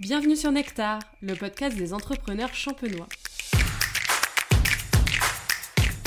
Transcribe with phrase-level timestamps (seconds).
[0.00, 3.08] Bienvenue sur Nectar, le podcast des entrepreneurs champenois.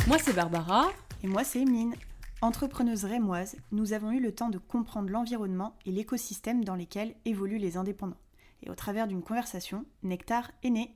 [0.08, 0.94] Moi c'est Barbara.
[1.24, 1.96] Et moi c'est Emeline.
[2.42, 7.58] Entrepreneuse rémoise, nous avons eu le temps de comprendre l'environnement et l'écosystème dans lesquels évoluent
[7.58, 8.22] les indépendants.
[8.64, 10.96] Et au travers d'une conversation, Nectar est né.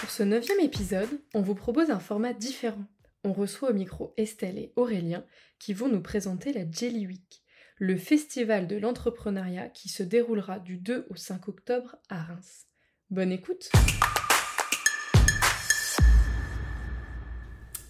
[0.00, 2.86] Pour ce neuvième épisode, on vous propose un format différent.
[3.24, 5.22] On reçoit au micro Estelle et Aurélien
[5.58, 7.41] qui vont nous présenter la Jelly Week,
[7.82, 12.68] le festival de l'entrepreneuriat qui se déroulera du 2 au 5 octobre à Reims.
[13.10, 13.72] Bonne écoute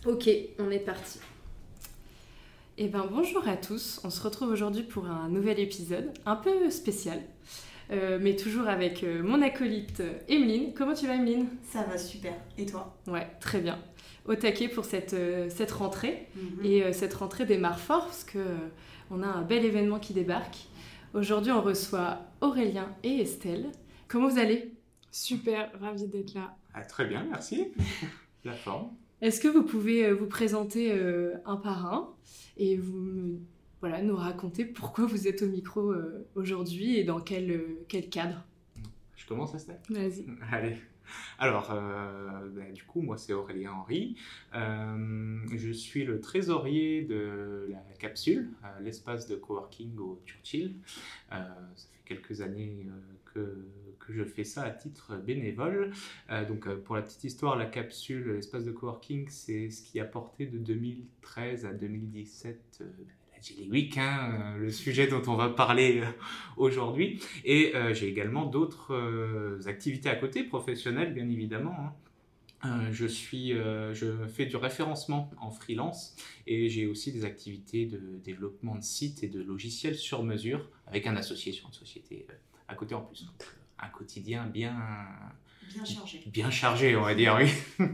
[0.06, 1.20] Ok, on est parti.
[2.78, 6.70] Eh ben bonjour à tous, on se retrouve aujourd'hui pour un nouvel épisode, un peu
[6.70, 7.20] spécial,
[7.90, 10.72] euh, mais toujours avec euh, mon acolyte Emeline.
[10.72, 11.48] Comment tu vas Emeline?
[11.70, 12.96] Ça va super, et toi?
[13.06, 13.78] Ouais, très bien.
[14.26, 16.64] Au taquet pour cette, euh, cette rentrée, mhm.
[16.64, 18.38] et cette rentrée démarre fort parce que
[19.10, 20.68] on a un bel événement qui débarque.
[21.14, 23.70] Aujourd'hui on reçoit Aurélien et Estelle.
[24.08, 24.72] Comment vous allez?
[25.10, 26.56] Super, ravi d'être là.
[26.74, 27.68] Ah, très bien, merci.
[28.44, 28.90] La forme.
[29.20, 32.14] Est-ce que vous pouvez euh, vous présenter euh, un par un
[32.56, 33.40] et vous
[33.80, 38.44] voilà, nous raconter pourquoi vous êtes au micro euh, aujourd'hui et dans quel, quel cadre?
[39.14, 39.80] Je commence, Estelle?
[39.90, 40.26] Vas-y.
[40.50, 40.76] Allez.
[41.38, 44.16] Alors, bah, du coup, moi, c'est Aurélien Henry.
[44.52, 50.76] je suis le trésorier de la capsule, l'espace de coworking au Churchill.
[51.30, 52.86] ça fait quelques années
[53.34, 53.66] que
[54.08, 55.92] je fais ça à titre bénévole.
[56.30, 60.00] Euh, donc euh, pour la petite histoire, la capsule, l'espace de coworking, c'est ce qui
[60.00, 62.82] a porté de 2013 à 2017
[63.42, 66.02] euh, Jelly Week, hein, le sujet dont on va parler
[66.56, 67.20] aujourd'hui.
[67.44, 71.94] Et j'ai également d'autres activités à côté, professionnelles bien évidemment.
[72.62, 72.92] Hein.
[72.92, 76.14] je, suis, je fais du référencement en freelance
[76.46, 81.06] et j'ai aussi des activités de développement de sites et de logiciels sur mesure avec
[81.06, 82.26] un associé sur une société
[82.68, 83.26] à côté en plus
[83.82, 84.76] un quotidien bien,
[85.74, 86.22] bien chargé.
[86.26, 87.86] Bien chargé, on va dire, oui.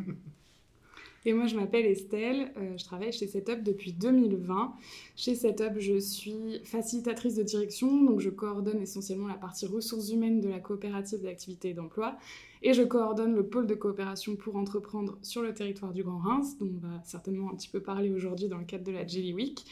[1.28, 4.72] Et moi, je m'appelle Estelle, euh, je travaille chez Setup depuis 2020.
[5.14, 10.40] Chez Setup, je suis facilitatrice de direction, donc je coordonne essentiellement la partie ressources humaines
[10.40, 12.16] de la coopérative d'activité et d'emploi.
[12.62, 16.56] Et je coordonne le pôle de coopération pour entreprendre sur le territoire du Grand Reims,
[16.58, 19.34] dont on va certainement un petit peu parler aujourd'hui dans le cadre de la Jelly
[19.34, 19.66] Week.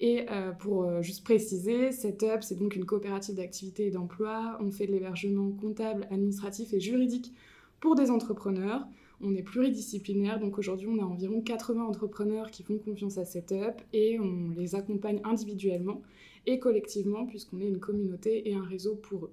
[0.00, 4.58] Et euh, pour euh, juste préciser, Setup, c'est donc une coopérative d'activité et d'emploi.
[4.60, 7.32] On fait de l'hébergement comptable, administratif et juridique
[7.80, 8.86] pour des entrepreneurs.
[9.22, 13.80] On est pluridisciplinaire, donc aujourd'hui on a environ 80 entrepreneurs qui font confiance à Setup
[13.92, 16.02] et on les accompagne individuellement
[16.46, 19.32] et collectivement puisqu'on est une communauté et un réseau pour eux.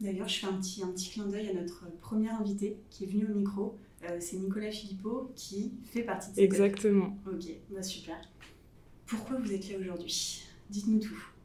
[0.00, 3.06] D'ailleurs, je fais un petit, un petit clin d'œil à notre premier invité qui est
[3.06, 3.78] venu au micro.
[4.04, 6.44] Euh, c'est Nicolas Philippot qui fait partie de Setup.
[6.44, 7.18] Exactement.
[7.26, 8.16] Ok, bah super.
[9.06, 10.42] Pourquoi vous êtes là aujourd'hui?
[10.68, 11.35] Dites-nous tout.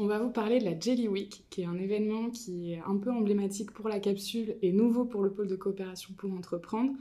[0.00, 2.96] On va vous parler de la Jelly Week, qui est un événement qui est un
[2.98, 6.92] peu emblématique pour la capsule et nouveau pour le pôle de coopération pour entreprendre.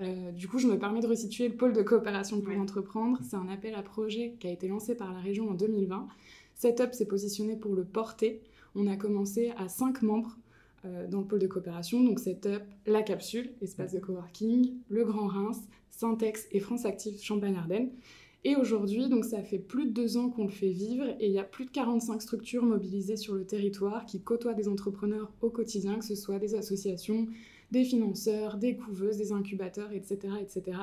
[0.00, 3.18] Euh, du coup, je me permets de resituer le pôle de coopération pour entreprendre.
[3.22, 6.08] C'est un appel à projet qui a été lancé par la région en 2020.
[6.54, 8.40] Setup s'est positionné pour le porter.
[8.74, 10.38] On a commencé à 5 membres
[10.86, 15.26] euh, dans le pôle de coopération, donc Setup, la capsule, espace de coworking, le Grand
[15.26, 15.60] Reims,
[15.90, 17.90] Syntex et France Active Champagne-Ardenne.
[18.44, 21.32] Et aujourd'hui, donc ça fait plus de deux ans qu'on le fait vivre et il
[21.32, 25.50] y a plus de 45 structures mobilisées sur le territoire qui côtoient des entrepreneurs au
[25.50, 27.26] quotidien, que ce soit des associations,
[27.72, 30.34] des financeurs, des couveuses, des incubateurs, etc.
[30.40, 30.78] etc.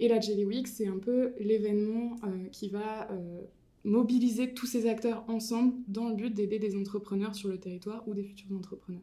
[0.00, 3.42] Et la Jelly Week, c'est un peu l'événement euh, qui va euh,
[3.84, 8.14] mobiliser tous ces acteurs ensemble dans le but d'aider des entrepreneurs sur le territoire ou
[8.14, 9.02] des futurs entrepreneurs.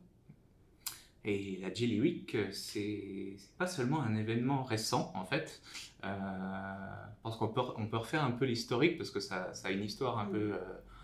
[1.26, 5.62] Et la Jelly Week, c'est pas seulement un événement récent en fait.
[6.04, 9.70] Euh, je pense qu'on peut, on peut refaire un peu l'historique parce que ça, ça,
[9.70, 10.32] a une histoire un mm.
[10.32, 10.54] peu.
[10.54, 10.60] Euh,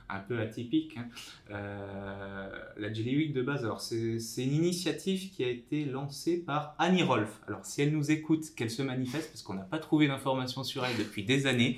[0.10, 0.98] un peu atypique.
[0.98, 1.08] Hein.
[1.52, 6.76] Euh, la Jelly Week de base, alors c'est une initiative qui a été lancée par
[6.80, 7.30] Annie Rolf.
[7.48, 10.84] Alors si elle nous écoute, qu'elle se manifeste, parce qu'on n'a pas trouvé d'informations sur
[10.86, 11.78] elle depuis des années.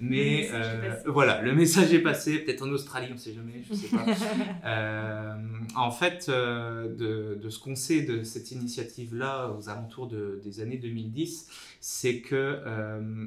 [0.00, 3.72] Mais euh, voilà, le message est passé, peut-être en Australie, on ne sait jamais, je
[3.72, 4.06] ne sais pas.
[4.64, 5.36] Euh,
[5.74, 10.76] en fait, de, de, ce qu'on sait de cette initiative-là aux alentours de, des années
[10.76, 11.48] 2010,
[11.80, 12.58] c'est que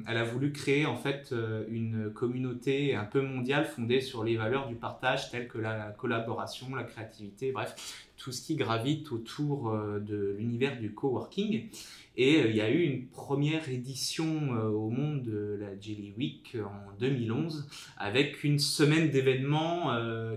[0.06, 1.34] elle a voulu créer en fait
[1.68, 6.74] une communauté un peu mondiale fondée sur les valeurs du partage telles que la collaboration,
[6.74, 7.74] la créativité, bref,
[8.16, 11.68] tout ce qui gravite autour euh, de l'univers du coworking.
[12.16, 16.14] Et euh, il y a eu une première édition euh, au monde de la Jelly
[16.16, 19.90] Week en 2011 avec une semaine d'événements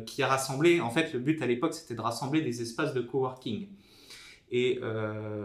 [0.05, 3.01] qui a rassemblé, en fait le but à l'époque c'était de rassembler des espaces de
[3.01, 3.67] coworking.
[4.51, 4.79] Et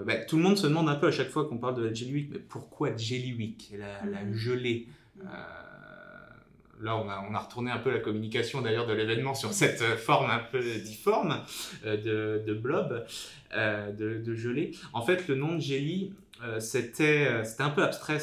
[0.06, 1.92] bah, tout le monde se demande un peu à chaque fois qu'on parle de la
[1.92, 4.32] Jelly Week, mais pourquoi Jelly Week, la, la mm-hmm.
[4.32, 4.88] gelée
[6.82, 10.38] là, on a, retourné un peu la communication d'ailleurs de l'événement sur cette forme un
[10.38, 11.42] peu difforme
[11.84, 13.06] de, de, blob,
[13.54, 14.72] de, de, gelée.
[14.92, 16.12] En fait, le nom de jelly,
[16.58, 18.18] c'était un peu abstrait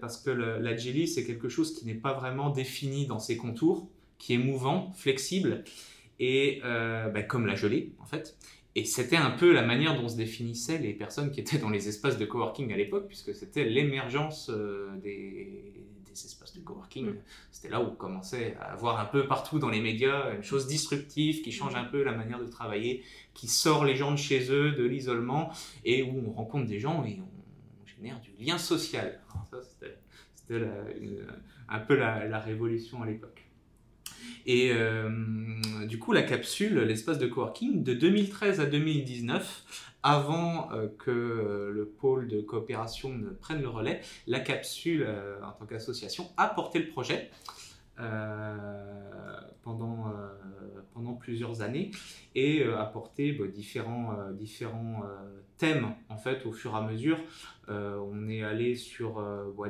[0.00, 3.88] parce que la jelly, c'est quelque chose qui n'est pas vraiment défini dans ses contours,
[4.18, 5.64] qui est mouvant, flexible,
[6.20, 8.36] et bah, comme la gelée, en fait.
[8.78, 11.88] Et c'était un peu la manière dont se définissaient les personnes qui étaient dans les
[11.88, 14.88] espaces de coworking à l'époque, puisque c'était l'émergence euh,
[16.22, 17.06] des, espaces de coworking.
[17.06, 17.16] Mm.
[17.50, 20.66] C'était là où on commençait à voir un peu partout dans les médias une chose
[20.66, 23.02] disruptive qui change un peu la manière de travailler,
[23.34, 25.52] qui sort les gens de chez eux, de l'isolement,
[25.84, 29.20] et où on rencontre des gens et on génère du lien social.
[29.50, 29.96] ça, c'était
[31.68, 33.48] un peu la révolution à l'époque.
[34.46, 35.10] Et euh,
[35.86, 41.70] du coup, la capsule, l'espace de coworking, de 2013 à 2019, avant euh, que euh,
[41.70, 45.06] le pôle de coopération ne prenne le relais, la capsule,
[45.42, 47.30] en tant qu'association, a porté le projet.
[49.62, 50.12] Pendant,
[50.94, 51.90] pendant plusieurs années
[52.34, 55.02] et apporté bah, différents, différents
[55.56, 57.18] thèmes en fait au fur et à mesure.
[57.68, 59.22] on est allé sur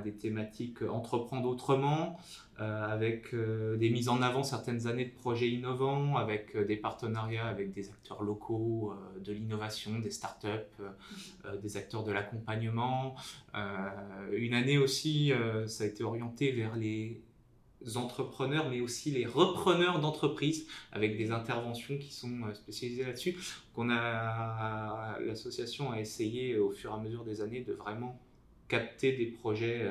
[0.05, 2.19] des thématiques entreprendre autrement,
[2.61, 6.77] euh, avec euh, des mises en avant certaines années de projets innovants, avec euh, des
[6.77, 8.93] partenariats avec des acteurs locaux,
[9.25, 10.49] de l'innovation, des startups,
[11.63, 13.15] des acteurs de l'accompagnement.
[14.33, 15.33] une année aussi,
[15.67, 17.21] ça a été orienté vers les
[17.97, 23.37] entrepreneurs, mais aussi les repreneurs d'entreprises, avec des interventions qui sont spécialisées là-dessus.
[23.75, 28.21] qu'on a, l'association a essayé au fur et à mesure des années de vraiment
[28.69, 29.91] capter des projets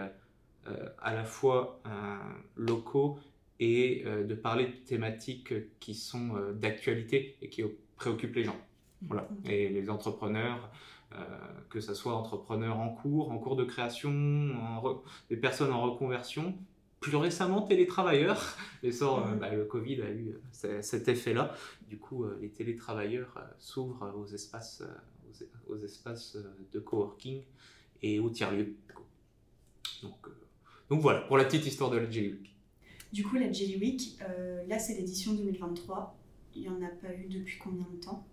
[0.70, 2.18] euh, à la fois euh,
[2.58, 3.20] locaux
[3.60, 7.64] et euh, de parler de thématiques qui sont d'actualité et qui
[7.96, 8.58] préoccupent les gens.
[9.04, 9.30] Voilà.
[9.46, 9.52] Mm-hmm.
[9.52, 10.70] Et les entrepreneurs,
[11.70, 14.12] que ce soit entrepreneurs en cours, en cours de création,
[15.30, 16.54] des personnes en reconversion,
[17.00, 18.58] plus récemment télétravailleurs.
[18.84, 19.40] Mais mm-hmm.
[19.40, 20.36] bah, le Covid a eu
[20.82, 21.54] cet effet-là.
[21.90, 24.84] Du coup, les télétravailleurs s'ouvrent aux espaces,
[25.68, 26.38] aux, espaces
[26.72, 27.42] de coworking
[28.02, 28.76] et aux tiers-lieux.
[30.04, 30.28] Donc,
[30.90, 32.56] donc voilà, pour la petite histoire de la Jelly Week.
[33.12, 36.18] Du coup, la Jelly Week, euh, là c'est l'édition 2023.
[36.56, 38.28] Il n'y en a pas eu depuis combien de temps?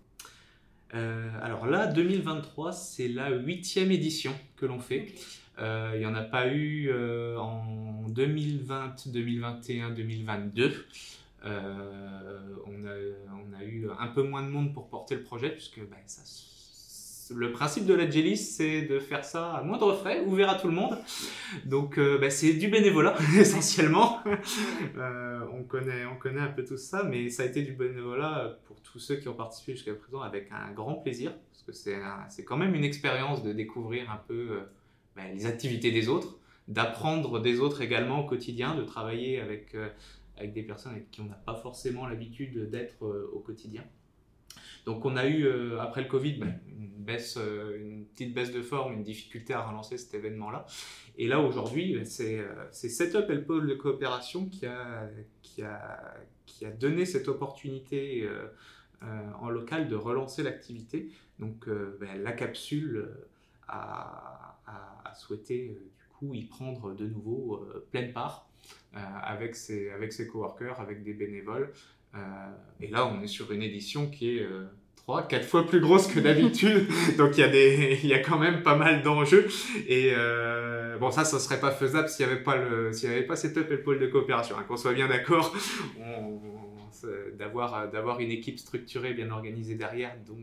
[0.95, 5.13] Euh, Alors là, 2023, c'est la huitième édition que l'on fait.
[5.59, 6.91] Euh, il n'y en a pas eu
[7.37, 10.85] en 2020, 2021, 2022.
[11.43, 11.51] on, a,
[12.65, 16.23] on, a, eu un peu moins de monde pour porter le projet, puisque bah, ça
[17.33, 20.67] le principe de la Jelly, c'est de faire ça à moindre frais, ouvert à tout
[20.67, 20.97] le monde.
[21.65, 24.19] Donc, euh, bah, c'est du bénévolat, essentiellement.
[24.97, 28.59] Euh, on, connaît, on connaît un peu tout ça, mais ça a été du bénévolat
[28.65, 31.73] pour tous ceux qui ont participé jusqu'à présent avec un grand plaisir, parce que
[32.29, 34.59] c'est quand même une expérience de découvrir un peu euh,
[35.15, 36.37] bah, les activités des autres,
[36.67, 39.75] d'apprendre des autres également au quotidien, de travailler avec,
[40.37, 43.83] avec des personnes avec qui on n'a pas forcément l'habitude d'être au quotidien.
[44.85, 48.61] Donc on a eu, euh, après le Covid, une, baisse, euh, une petite baisse de
[48.61, 50.65] forme, une difficulté à relancer cet événement-là.
[51.17, 55.09] Et là, aujourd'hui, c'est euh, Setup et le pôle de coopération qui a,
[56.79, 58.29] donné cette opportunité
[59.41, 61.09] en local de relancer l'activité.
[61.39, 63.09] Donc ben, la capsule
[63.67, 64.57] a,
[65.15, 68.47] souhaité du coup y prendre de nouveau pleine part.
[68.93, 71.71] avec ses, avec ses coworkers, avec des bénévoles,
[72.81, 76.07] et là, on est sur une édition qui est euh, trois, quatre fois plus grosse
[76.07, 76.87] que d'habitude.
[77.17, 79.47] Donc il y, a des, il y a quand même pas mal d'enjeux.
[79.87, 83.13] Et euh, bon, ça, ça serait pas faisable s'il n'y avait pas le, s'il y
[83.13, 84.57] avait pas Setup et le pôle de coopération.
[84.57, 85.55] Hein, qu'on soit bien d'accord,
[87.37, 90.37] d'avoir, d'avoir une équipe structurée, bien organisée derrière, dont,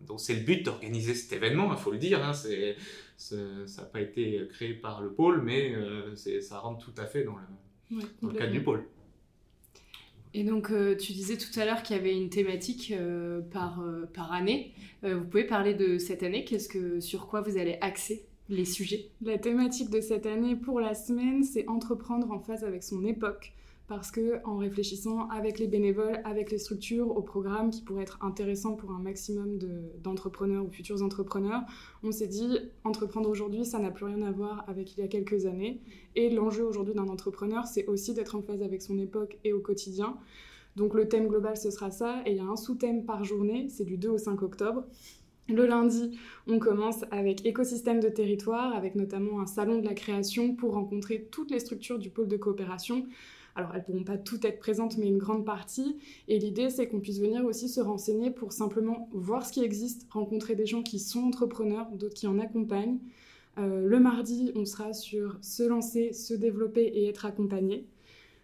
[0.00, 1.70] dont c'est le but d'organiser cet événement.
[1.72, 2.24] Il faut le dire.
[2.24, 2.76] Hein, c'est,
[3.16, 5.72] ça n'a pas été créé par le pôle, mais
[6.40, 8.84] ça rentre tout à fait dans le, dans le cadre du pôle.
[10.36, 13.80] Et donc, euh, tu disais tout à l'heure qu'il y avait une thématique euh, par,
[13.80, 14.74] euh, par année.
[15.02, 16.44] vous pouvez parler de cette année.
[16.44, 19.08] Qu'est-ce que, Sur quoi vous allez axer les sujets?
[19.22, 23.54] La thématique de cette année pour la semaine, c'est entreprendre en phase avec son époque
[23.88, 28.18] parce que en réfléchissant avec les bénévoles, avec les structures, au programme qui pourrait être
[28.22, 29.58] intéressant pour un maximum
[30.02, 31.62] d'entrepreneurs ou futurs entrepreneurs,
[32.02, 35.08] on s'est dit entreprendre aujourd'hui, ça n'a plus rien à voir avec il y a
[35.08, 35.80] quelques années.
[36.16, 39.60] Et l'enjeu aujourd'hui d'un entrepreneur, c'est aussi d'être en phase avec son époque et au
[39.60, 40.16] quotidien.
[40.74, 42.22] Donc le thème global, ce sera ça.
[42.26, 44.84] Et il y a un sous-thème par journée, c'est du 2 au 5 octobre.
[45.48, 50.56] Le lundi, on commence avec écosystème de territoire, avec notamment un salon de la création
[50.56, 53.06] pour rencontrer toutes les structures du pôle de coopération,
[53.56, 55.96] alors, elles ne pourront pas toutes être présentes, mais une grande partie.
[56.28, 60.06] Et l'idée, c'est qu'on puisse venir aussi se renseigner pour simplement voir ce qui existe,
[60.10, 62.98] rencontrer des gens qui sont entrepreneurs, d'autres qui en accompagnent.
[63.58, 67.86] Euh, le mardi, on sera sur se lancer, se développer et être accompagné.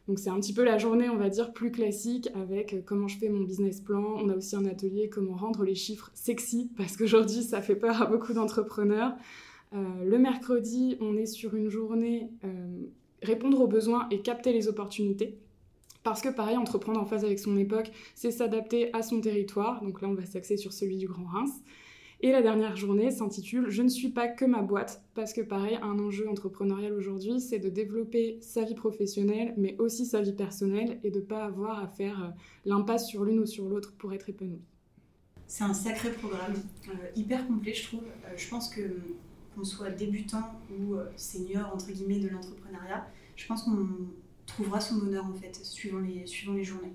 [0.08, 3.06] Donc c'est un petit peu la journée, on va dire, plus classique avec euh, comment
[3.06, 4.16] je fais mon business plan.
[4.16, 8.00] On a aussi un atelier comment rendre les chiffres sexy, parce qu'aujourd'hui, ça fait peur
[8.00, 9.12] à beaucoup d'entrepreneurs.
[9.74, 12.30] Euh, le mercredi, on est sur une journée
[13.22, 15.38] répondre aux besoins et capter les opportunités.
[16.02, 19.82] Parce que pareil, entreprendre en phase avec son époque, c'est s'adapter à son territoire.
[19.82, 21.52] Donc là, on va s'axer sur celui du Grand Reims.
[22.24, 25.76] Et la dernière journée s'intitule Je ne suis pas que ma boîte, parce que pareil,
[25.82, 31.00] un enjeu entrepreneurial aujourd'hui, c'est de développer sa vie professionnelle, mais aussi sa vie personnelle,
[31.02, 32.28] et de ne pas avoir à faire euh,
[32.64, 34.62] l'impasse sur l'une ou sur l'autre pour être épanoui.
[35.48, 36.54] C'est un sacré programme,
[36.88, 38.04] euh, hyper complet je trouve.
[38.04, 38.82] Euh, je pense que
[39.54, 43.06] qu'on soit débutant ou senior entre guillemets de l'entrepreneuriat,
[43.36, 43.86] je pense qu'on
[44.46, 46.94] trouvera son bonheur en fait, suivant les, suivant les journées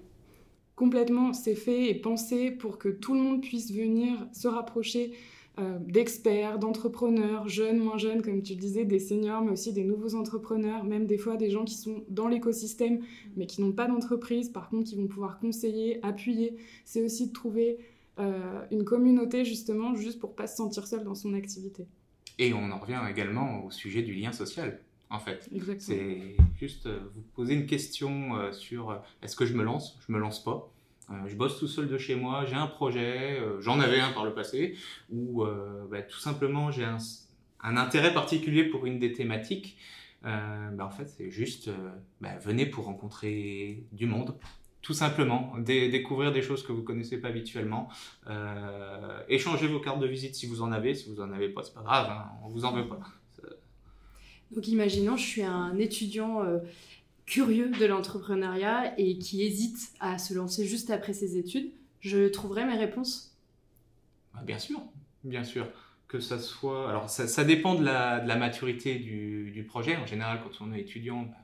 [0.77, 5.11] complètement, c'est fait et pensé pour que tout le monde puisse venir se rapprocher
[5.59, 9.83] euh, d'experts, d'entrepreneurs, jeunes, moins jeunes, comme tu le disais, des seniors, mais aussi des
[9.83, 12.99] nouveaux entrepreneurs, même des fois des gens qui sont dans l'écosystème,
[13.35, 16.55] mais qui n'ont pas d'entreprise, par contre, qui vont pouvoir conseiller, appuyer.
[16.85, 17.79] C'est aussi de trouver
[18.19, 21.87] euh, une communauté, justement, juste pour pas se sentir seul dans son activité.
[22.39, 24.79] Et on en revient également au sujet du lien social
[25.09, 25.49] en fait.
[25.79, 29.97] C'est juste euh, vous poser une question euh, sur euh, est-ce que je me lance
[30.05, 30.69] Je me lance pas.
[31.27, 34.33] je bosse tout seul de chez moi, j'ai un projet, j'en avais un par le
[34.33, 34.75] passé,
[35.09, 35.45] ou
[35.89, 36.97] bah, tout simplement j'ai un,
[37.77, 39.77] intérêt particulier pour une des thématiques.
[40.23, 41.69] Bah, en fait, c'est juste
[42.19, 44.37] bah, venez pour rencontrer du monde,
[44.87, 47.89] tout simplement, découvrir des choses que vous connaissez pas habituellement,
[49.27, 51.73] échanger vos cartes de visite si vous en avez, si vous en avez pas, c'est
[51.73, 53.01] pas grave, hein, on vous en veut pas.
[54.51, 56.59] Donc imaginons, je suis un étudiant euh,
[57.25, 61.69] curieux de l'entrepreneuriat et qui hésite à se lancer juste après ses études.
[61.99, 63.35] Je trouverai mes réponses
[64.33, 64.81] bah, Bien sûr,
[65.25, 65.67] bien sûr.
[66.07, 66.89] Que ça soit.
[66.89, 69.97] Alors, ça, dépend de la, maturité du, projet.
[69.97, 71.35] En général, quand on est étudiant, bah,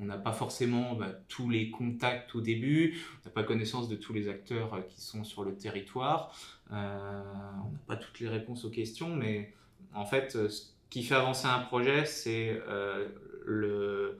[0.00, 3.96] on n'a pas forcément bah, tous les contacts au début, on n'a pas connaissance de
[3.96, 6.34] tous les acteurs euh, qui sont sur le territoire,
[6.72, 7.22] euh,
[7.64, 9.54] on n'a pas toutes les réponses aux questions, mais
[9.94, 10.36] en fait,
[10.90, 13.08] qui fait avancer un projet, c'est euh,
[13.46, 14.18] le,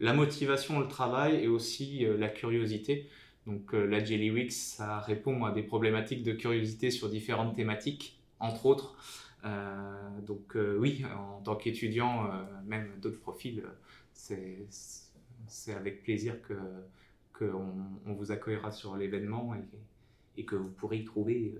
[0.00, 3.08] la motivation, le travail et aussi euh, la curiosité.
[3.46, 8.20] Donc euh, la Jelly Week, ça répond à des problématiques de curiosité sur différentes thématiques,
[8.40, 8.96] entre autres.
[10.26, 12.28] donc oui, en tant qu'étudiant,
[12.66, 13.62] même d'autres profils,
[14.12, 14.66] c'est
[15.68, 16.54] avec plaisir que
[17.32, 17.72] qu'on
[18.04, 21.56] on vous accueillera sur l'événement et, et, que vous pourrez y trouver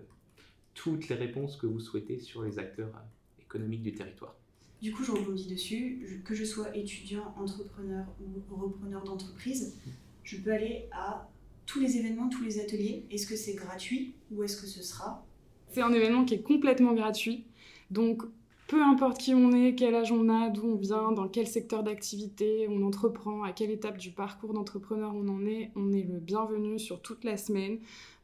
[0.74, 2.92] toutes les réponses que vous souhaitez sur les acteurs
[3.40, 4.34] économiques du territoire.
[4.80, 6.22] Du coup, je rebondis dessus.
[6.24, 9.76] que je sois étudiant, entrepreneur ou repreneur d'entreprise,
[10.22, 11.28] je peux aller à
[11.66, 13.04] tous les événements, tous les ateliers.
[13.10, 15.26] Est-ce que c'est gratuit ou est-ce que ce sera?
[15.70, 17.44] C'est un événement qui est complètement gratuit.
[17.90, 18.22] Donc,
[18.68, 21.82] peu importe qui on est, quel âge on a, d'où on vient, dans quel secteur
[21.82, 26.20] d'activité on entreprend, à quelle étape du parcours d'entrepreneur on en est, on est le
[26.20, 27.78] bienvenu sur toute la semaine.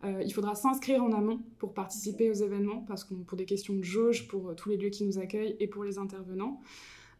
[0.04, 3.74] Euh, il faudra s'inscrire en amont pour participer aux événements, parce que pour des questions
[3.74, 6.60] de jauge, pour euh, tous les lieux qui nous accueillent et pour les intervenants.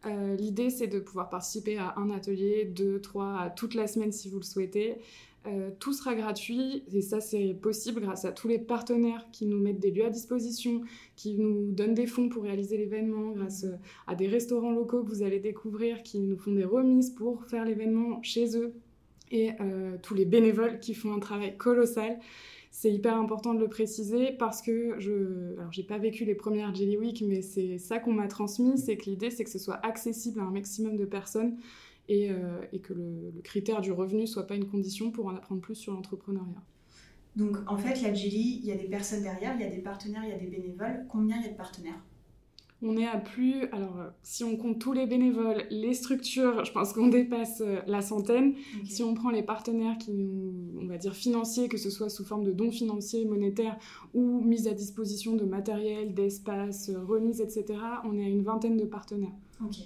[0.05, 4.11] Euh, l'idée, c'est de pouvoir participer à un atelier, deux, trois, à toute la semaine
[4.11, 4.99] si vous le souhaitez.
[5.47, 9.59] Euh, tout sera gratuit et ça c'est possible grâce à tous les partenaires qui nous
[9.59, 10.81] mettent des lieux à disposition,
[11.15, 13.75] qui nous donnent des fonds pour réaliser l'événement, grâce euh,
[14.07, 17.63] à des restaurants locaux que vous allez découvrir qui nous font des remises pour faire
[17.63, 18.73] l'événement chez eux
[19.29, 22.19] et euh, tous les bénévoles qui font un travail colossal.
[22.71, 26.73] C'est hyper important de le préciser parce que je, alors j'ai pas vécu les premières
[26.73, 29.79] Jelly Week, mais c'est ça qu'on m'a transmis, c'est que l'idée c'est que ce soit
[29.85, 31.55] accessible à un maximum de personnes
[32.09, 35.61] et, euh, et que le, critère du revenu soit pas une condition pour en apprendre
[35.61, 36.63] plus sur l'entrepreneuriat.
[37.35, 39.81] Donc en fait, la Jelly, il y a des personnes derrière, il y a des
[39.81, 41.05] partenaires, il y a des bénévoles.
[41.09, 42.01] Combien il y a de partenaires?
[42.81, 46.93] On est à plus, alors si on compte tous les bénévoles, les structures, je pense
[46.93, 48.53] qu'on dépasse euh, la centaine.
[48.83, 52.25] Si on prend les partenaires qui nous, on va dire financiers, que ce soit sous
[52.25, 53.77] forme de dons financiers, monétaires
[54.13, 58.77] ou mise à disposition de matériel, d'espace, euh, remise, etc., on est à une vingtaine
[58.77, 59.35] de partenaires.
[59.63, 59.77] Ok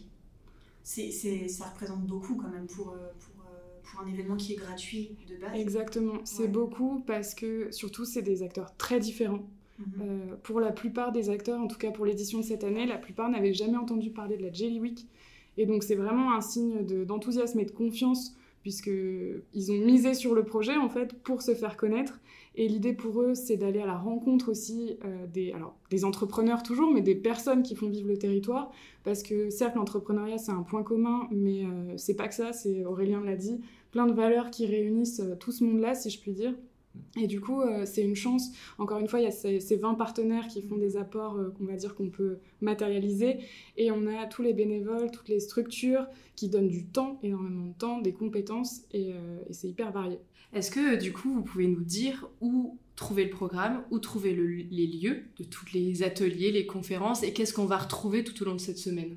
[0.84, 4.58] c'est, ça représente beaucoup quand même pour, euh, pour, euh, pour, un événement qui est
[4.58, 5.52] gratuit de base.
[5.56, 9.48] Exactement, c'est beaucoup parce que surtout c'est des acteurs très différents.
[9.78, 9.86] Mhm.
[10.02, 12.98] Euh, pour la plupart des acteurs, en tout cas pour l'édition de cette année, la
[12.98, 15.08] plupart n'avaient jamais entendu parler de la Jelly Week.
[15.58, 20.44] Et donc c'est vraiment un signe d'enthousiasme et de confiance puisqu'ils ont misé sur le
[20.44, 22.20] projet en fait pour se faire connaître.
[22.56, 26.62] Et l'idée pour eux, c'est d'aller à la rencontre aussi euh, des, alors, des entrepreneurs
[26.62, 28.72] toujours, mais des personnes qui font vivre le territoire.
[29.04, 32.84] Parce que certes, l'entrepreneuriat, c'est un point commun, mais euh, c'est pas que ça, c'est,
[32.84, 33.62] Aurélien l'a dit,
[33.92, 36.54] plein de valeurs qui réunissent euh, tout ce monde-là, si je puis dire.
[37.20, 38.50] Et du coup, euh, c'est une chance.
[38.78, 41.50] Encore une fois, il y a ces, ces 20 partenaires qui font des apports euh,
[41.58, 43.38] qu'on va dire qu'on peut matérialiser.
[43.78, 46.06] Et on a tous les bénévoles, toutes les structures
[46.36, 48.82] qui donnent du temps, énormément de temps, des compétences.
[48.92, 50.20] Et, euh, c'est hyper varié.
[50.54, 54.48] Est-ce que du coup, vous pouvez nous dire où trouver le programme, où trouver le-
[54.48, 58.46] les lieux de tous les ateliers, les conférences et qu'est-ce qu'on va retrouver tout au
[58.46, 59.16] long de cette semaine?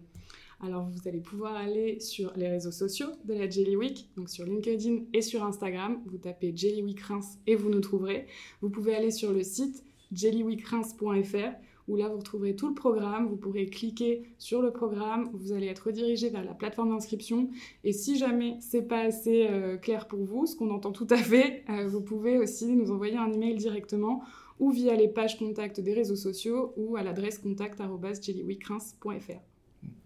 [0.64, 4.44] Alors, vous allez pouvoir aller sur les réseaux sociaux de la Jelly Week, donc sur
[4.44, 6.00] LinkedIn et sur Instagram.
[6.06, 8.28] Vous tapez Jelly Week Reims et vous nous trouverez.
[8.60, 11.56] Vous pouvez aller sur le site jellyweekreims.fr
[11.88, 13.26] où là vous retrouverez tout le programme.
[13.26, 17.50] Vous pourrez cliquer sur le programme, vous allez être redirigé vers la plateforme d'inscription.
[17.82, 21.16] Et si jamais c'est pas assez euh, clair pour vous, ce qu'on entend tout à
[21.16, 24.22] fait, euh, vous pouvez aussi nous envoyer un email directement
[24.60, 29.51] ou via les pages contact des réseaux sociaux ou à l'adresse contact@jellyweekreims.fr.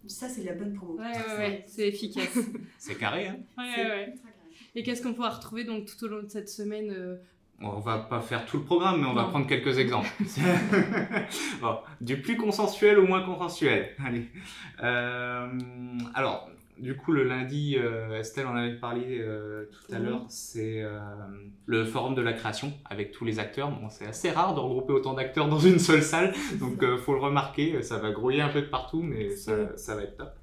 [0.09, 0.99] Ça, c'est la bonne promo.
[1.67, 2.39] c'est efficace.
[2.79, 4.15] C'est carré, hein C'est ultra carré.
[4.75, 7.17] Et qu'est-ce qu'on pourra retrouver donc tout au long de cette semaine euh,
[7.61, 10.11] On va pas faire tout le programme, mais on va prendre quelques exemples.
[11.61, 13.95] Bon, du plus consensuel au moins consensuel.
[14.05, 14.27] Allez.
[14.83, 15.49] Euh,
[16.15, 20.83] alors, du coup, le lundi, euh, Estelle en avait parlé euh, tout à l'heure, c'est
[20.83, 21.01] euh,
[21.65, 23.71] le forum de la création avec tous les acteurs.
[23.71, 27.21] Bon, c'est assez rare de regrouper autant d'acteurs dans une seule salle, donc faut le
[27.21, 30.35] remarquer, ça va grouiller un peu de partout, mais ça, ça va être top.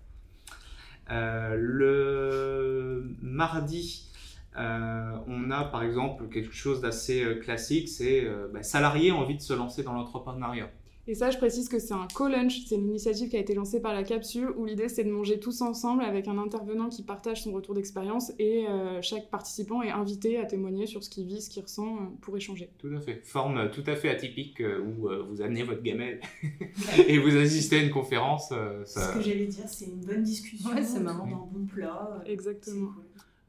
[1.55, 4.09] Le mardi,
[4.55, 9.83] on a par exemple quelque chose d'assez classique, c'est bah, salarié envie de se lancer
[9.83, 10.69] dans l'entrepreneuriat.
[11.05, 13.81] Et ça, je précise que c'est un co-lunch, c'est une initiative qui a été lancée
[13.81, 17.43] par la capsule où l'idée c'est de manger tous ensemble avec un intervenant qui partage
[17.43, 21.41] son retour d'expérience et euh, chaque participant est invité à témoigner sur ce qu'il vit,
[21.41, 22.69] ce qu'il ressent euh, pour échanger.
[22.77, 23.19] Tout à fait.
[23.25, 26.21] Forme tout à fait atypique euh, où euh, vous amenez votre gamelle
[27.09, 28.53] et vous assistez à une conférence.
[28.53, 30.69] euh, ça- Ce que j'allais dire, c'est une bonne discussion.
[30.69, 31.27] Ouais, c'est marrant.
[31.27, 32.21] d'un bon plat.
[32.25, 32.91] euh, Exactement.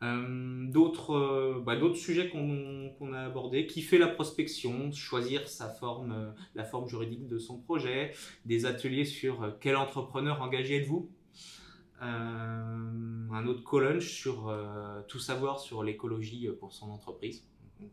[0.05, 5.69] Euh, D'autres euh, bah, d'autres sujets qu'on a abordés, qui fait la prospection, choisir sa
[5.69, 8.13] forme, euh, la forme juridique de son projet,
[8.45, 11.11] des ateliers sur quel entrepreneur engagé êtes-vous,
[12.01, 14.55] un autre co-lunch sur
[15.09, 17.47] tout savoir sur l'écologie pour son entreprise,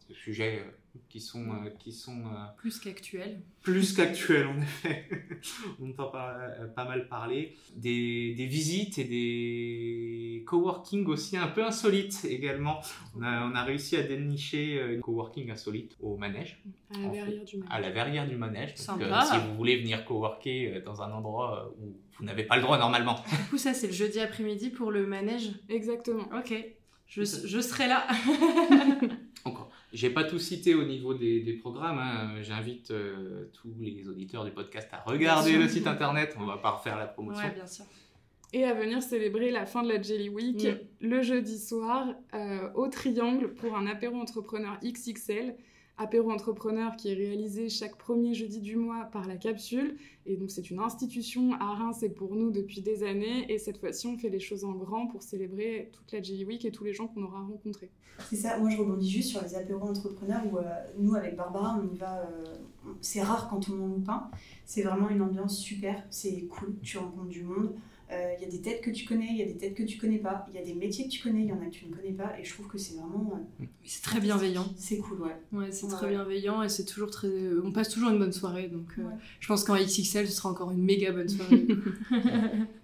[0.07, 5.07] des sujets euh, qui sont, euh, qui sont euh, plus qu'actuel plus qu'actuel en effet.
[5.79, 6.35] On entend pas,
[6.75, 7.55] pas mal parler.
[7.75, 12.81] Des, des visites et des coworking aussi un peu insolites également.
[13.15, 16.61] On a, on a réussi à dénicher une coworking insolite au manège,
[16.93, 18.69] À la verrière du à la verrière du manège.
[18.75, 19.25] Donc, Sympa.
[19.25, 23.15] si vous voulez venir coworker dans un endroit où vous n'avez pas le droit normalement.
[23.31, 25.51] Du coup, ça, c'est le jeudi après-midi pour le manège.
[25.69, 26.27] Exactement.
[26.37, 26.53] Ok.
[27.07, 28.07] Je, je serai là.
[29.45, 29.69] Encore.
[29.93, 31.99] J'ai pas tout cité au niveau des, des programmes.
[31.99, 32.41] hein.
[32.41, 36.35] J'invite euh, tous les auditeurs du podcast à regarder le site internet.
[36.39, 37.43] On va pas refaire la promotion.
[37.43, 37.85] ouais, bien sûr.
[38.53, 40.77] Et à venir célébrer la fin de la Jelly Week Mm.
[41.07, 45.55] le jeudi soir euh, au Triangle pour un apéro entrepreneur XXL.
[45.97, 49.97] Apéro entrepreneur qui est réalisé chaque premier jeudi du mois par la capsule.
[50.25, 53.51] Et donc c'est une institution à Reims et pour nous depuis des années.
[53.51, 56.65] Et cette fois-ci on fait les choses en grand pour célébrer toute la Jelly Week
[56.65, 57.91] et tous les gens qu'on aura rencontrés.
[58.29, 60.63] C'est ça, moi je rebondis juste sur les apéros entrepreneurs où euh,
[60.97, 62.55] nous avec Barbara on y va, euh,
[62.99, 64.29] c'est rare quand on en loupe un,
[64.65, 67.73] c'est vraiment une ambiance super, c'est cool, tu rencontres du monde,
[68.11, 69.97] il y a des têtes que tu connais, il y a des têtes que tu
[69.97, 71.71] connais pas, il y a des métiers que tu connais, il y en a que
[71.71, 74.65] tu ne connais pas et je trouve que c'est vraiment, euh, C'est très bienveillant.
[74.75, 75.35] c'est cool ouais.
[75.53, 76.11] Ouais, c'est Ouais, très ouais.
[76.13, 77.29] bienveillant et c'est toujours très.
[77.63, 79.13] On passe toujours une bonne soirée, donc euh, Ouais.
[79.39, 81.65] je pense qu'en XXL, ce sera encore une méga bonne soirée.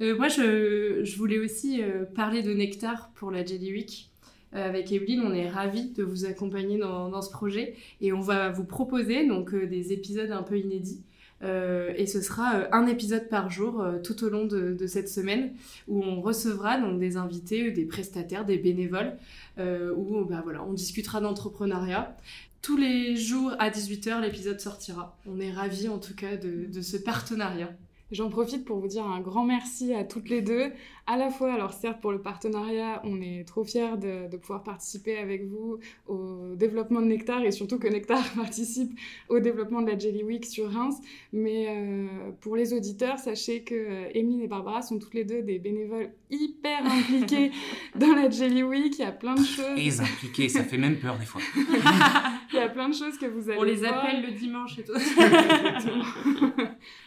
[0.00, 4.10] Euh, moi, je, je voulais aussi euh, parler de Nectar pour la Jelly Week.
[4.52, 8.20] Euh, avec Evelyne, on est ravis de vous accompagner dans, dans ce projet et on
[8.20, 11.00] va vous proposer donc euh, des épisodes un peu inédits.
[11.44, 15.08] Euh, et ce sera euh, un épisode par jour euh, tout au long de, cette
[15.08, 15.52] semaine
[15.88, 19.16] où on recevra donc des invités, des prestataires, des bénévoles,
[19.58, 22.16] où bah, voilà, on discutera d'entrepreneuriat.
[22.62, 25.16] Tous les jours à 18h, l'épisode sortira.
[25.26, 27.70] On est ravis en tout cas de ce partenariat.
[28.14, 30.70] J'en profite pour vous dire un grand merci à toutes les deux.
[31.08, 34.62] À la fois, alors certes pour le partenariat, on est trop fiers de, de pouvoir
[34.62, 38.96] participer avec vous au développement de Nectar et surtout que Nectar participe
[39.28, 40.94] au développement de la Jelly Week sur Reims.
[41.32, 45.42] Mais euh, pour les auditeurs, sachez que euh, Emeline et Barbara sont toutes les deux
[45.42, 47.50] des bénévoles hyper impliqués
[47.96, 48.94] dans la Jelly Week.
[48.96, 49.76] Il y a plein de choses.
[49.76, 51.40] Les impliqués, ça fait même peur des fois.
[52.52, 54.04] Il y a plein de choses que vous allez On les voir.
[54.04, 54.92] appelle le dimanche et tout.
[54.94, 56.04] Exactement.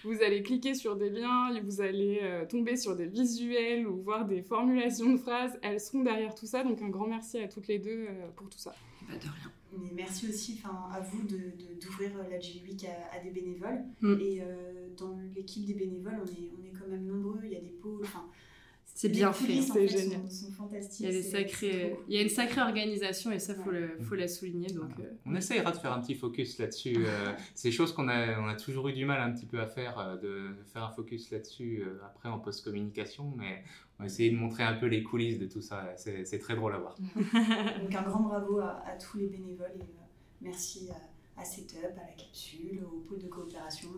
[0.03, 4.25] vous allez cliquer sur des liens, vous allez euh, tomber sur des visuels ou voir
[4.25, 5.57] des formulations de phrases.
[5.61, 8.49] Elles seront derrière tout ça, donc un grand merci à toutes les deux euh, pour
[8.49, 8.73] tout ça.
[9.07, 9.51] Bah, de rien.
[9.79, 13.29] Mais merci aussi enfin, à vous d'ouvrir de, d'ouvrir la Jelly Week à, à des
[13.29, 13.83] bénévoles.
[14.01, 14.21] Mm.
[14.21, 17.57] Et euh, dans l'équipe des bénévoles, on est, on est quand même nombreux, il y
[17.57, 18.05] a des pôles.
[18.99, 20.21] C'est bien fait, c'est génial.
[20.57, 20.99] fantastiques.
[21.01, 23.99] Il y a des sacrés, il y a une sacrée organisation et ça faut le,
[24.01, 24.69] faut la souligner.
[24.71, 26.95] Donc euh, on essaiera de faire un petit focus là-dessus.
[27.05, 29.67] euh, c'est chose qu'on a, on a toujours eu du mal un petit peu à
[29.67, 33.63] faire, euh, de faire un focus là-dessus euh, après en post communication, mais
[33.99, 35.93] on va essayer de montrer un peu les coulisses de tout ça.
[35.95, 36.95] C'est, c'est très drôle à voir.
[37.15, 40.05] donc un grand bravo à, à tous les bénévoles et euh,
[40.41, 43.89] merci à, à Setup, à la capsule, au pôle de coopération.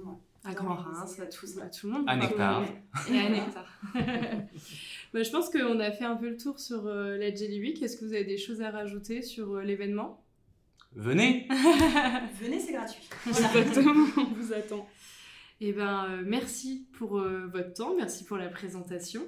[0.43, 2.03] À Grand Reims, à tout, à tout le monde.
[2.07, 2.63] À Nectar.
[3.11, 3.65] Et à Nectar.
[3.93, 7.81] bah, je pense qu'on a fait un peu le tour sur euh, la Jelly Week.
[7.81, 10.23] Est-ce que vous avez des choses à rajouter sur euh, l'événement?
[10.95, 11.47] Venez
[12.41, 13.07] Venez, c'est gratuit.
[13.27, 14.87] Exactement, on vous attend.
[15.61, 19.21] Eh ben, euh, merci pour euh, votre temps, merci pour la présentation.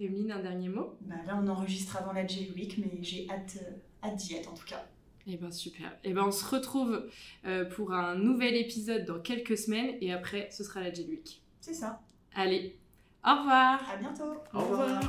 [0.00, 0.96] Emeline, un dernier mot?
[1.02, 4.50] Bah, Là, on enregistre avant la Jelly Week, mais j'ai hâte, euh, hâte d'y être
[4.50, 4.84] en tout cas.
[5.28, 5.96] Eh ben super.
[6.04, 7.08] Eh ben on se retrouve
[7.46, 11.42] euh, pour un nouvel épisode dans quelques semaines et après ce sera la Jelly Week.
[11.60, 12.00] C'est ça.
[12.34, 12.78] Allez,
[13.26, 13.78] au revoir.
[13.92, 14.42] À bientôt.
[14.54, 15.00] Au revoir.